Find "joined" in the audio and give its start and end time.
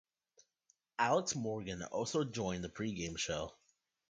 2.23-2.63